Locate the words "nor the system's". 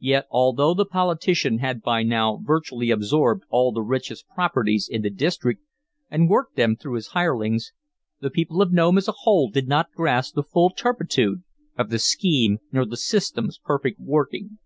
12.72-13.58